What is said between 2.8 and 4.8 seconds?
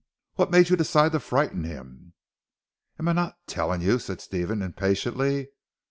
"Am I not telling you!" said Stephen